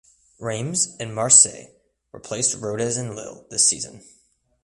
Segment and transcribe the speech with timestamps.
[0.39, 1.67] Reims and Marseille
[2.11, 4.01] replaced Rodez and Lille this season.